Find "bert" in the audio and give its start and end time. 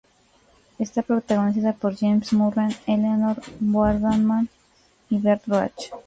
5.19-5.43